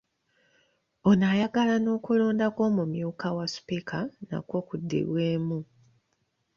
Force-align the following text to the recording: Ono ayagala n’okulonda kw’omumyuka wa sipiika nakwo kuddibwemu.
Ono 1.09 1.25
ayagala 1.33 1.75
n’okulonda 1.81 2.45
kw’omumyuka 2.55 3.27
wa 3.37 3.45
sipiika 3.53 3.99
nakwo 4.27 4.57
kuddibwemu. 4.67 5.59